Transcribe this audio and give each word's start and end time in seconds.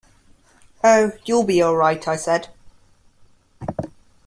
"Oh, 0.83 1.11
you'll 1.25 1.43
be 1.43 1.61
all 1.61 1.75
right," 1.75 2.07
I 2.07 2.15
said. 2.15 2.47